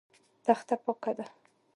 [0.45, 1.25] تخته پاکه ده.